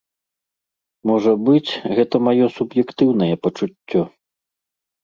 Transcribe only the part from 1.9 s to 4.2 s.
гэта маё суб'ектыўнае пачуццё.